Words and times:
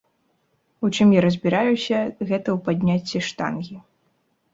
У 0.87 0.89
чым 0.95 1.11
я 1.15 1.19
разбіраюся, 1.25 1.97
гэта 2.29 2.49
ў 2.55 2.55
падняцці 2.71 3.21
штангі. 3.29 3.77